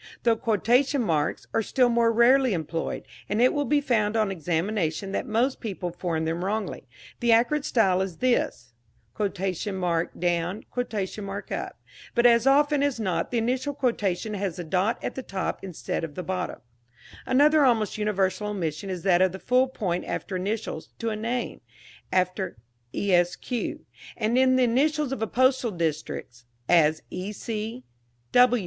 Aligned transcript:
The 0.23 0.35
quotation 0.35 1.03
marks 1.03 1.45
("")are 1.53 1.61
still 1.61 1.87
more 1.87 2.11
rarely 2.11 2.53
employed, 2.55 3.03
and 3.29 3.39
it 3.39 3.53
will 3.53 3.65
be 3.65 3.79
found 3.79 4.17
on 4.17 4.31
examination 4.31 5.11
that 5.11 5.27
most 5.27 5.59
people 5.59 5.91
form 5.91 6.25
them 6.25 6.43
wrongly. 6.43 6.87
The 7.19 7.31
accurate 7.31 7.65
style 7.65 8.01
is 8.01 8.17
this, 8.17 8.73
“”,but 9.15 10.07
as 12.25 12.47
often 12.47 12.81
as 12.81 12.99
not 12.99 13.29
the 13.29 13.37
initial 13.37 13.75
quotation 13.75 14.33
has 14.33 14.55
the 14.55 14.63
dot 14.63 14.97
at 15.03 15.13
the 15.13 15.21
top 15.21 15.63
instead 15.63 16.03
of 16.03 16.15
the 16.15 16.23
bottom. 16.23 16.61
Another 17.27 17.63
almost 17.63 17.99
universal 17.99 18.47
omission 18.47 18.89
is 18.89 19.03
that 19.03 19.21
of 19.21 19.31
the 19.33 19.37
full 19.37 19.67
point 19.67 20.03
after 20.05 20.35
initials 20.35 20.89
to 20.97 21.09
a 21.11 21.15
name, 21.15 21.61
after 22.11 22.57
"Esq.," 22.91 23.51
and 24.17 24.35
in 24.35 24.55
the 24.55 24.63
initials 24.63 25.11
of 25.11 25.19
postal 25.31 25.69
districts, 25.69 26.45
as 26.67 27.03
E. 27.11 27.83